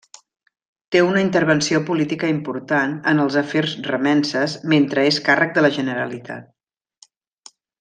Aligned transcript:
Té 0.93 1.01
una 1.07 1.19
intervenció 1.25 1.81
política 1.89 2.31
important 2.31 2.95
en 3.13 3.21
els 3.25 3.37
afers 3.43 3.77
remences 3.91 4.57
mentre 4.75 5.05
és 5.11 5.23
càrrec 5.29 5.55
de 5.59 5.67
la 5.67 5.73
Generalitat. 5.79 6.53